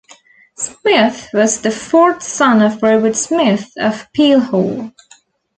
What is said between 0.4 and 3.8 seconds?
Smyth was the fourth son of Robert Smyth